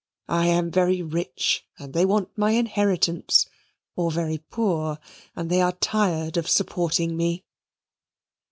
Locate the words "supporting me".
6.49-7.45